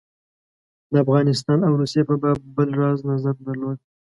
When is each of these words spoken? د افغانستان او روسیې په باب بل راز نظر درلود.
د 0.91 0.93
افغانستان 1.03 1.59
او 1.67 1.73
روسیې 1.81 2.03
په 2.09 2.15
باب 2.21 2.39
بل 2.55 2.69
راز 2.81 2.99
نظر 3.11 3.35
درلود. 3.45 3.77